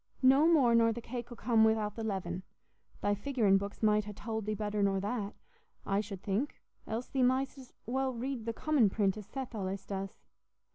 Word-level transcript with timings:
No 0.23 0.47
more 0.47 0.73
nor 0.73 0.91
the 0.91 0.99
cake 0.99 1.29
'ull 1.31 1.37
come 1.37 1.63
wi'out 1.63 1.95
the 1.95 2.03
leaven. 2.03 2.41
Thy 3.01 3.13
figurin' 3.13 3.59
books 3.59 3.83
might 3.83 4.05
ha' 4.05 4.15
tould 4.15 4.47
thee 4.47 4.55
better 4.55 4.81
nor 4.81 4.99
that, 4.99 5.35
I 5.85 5.99
should 6.01 6.23
think, 6.23 6.59
else 6.87 7.07
thee 7.09 7.21
mightst 7.21 7.59
as 7.59 7.71
well 7.85 8.11
read 8.11 8.47
the 8.47 8.51
commin 8.53 8.89
print, 8.89 9.15
as 9.15 9.27
Seth 9.27 9.53
allays 9.53 9.85
does." 9.85 10.17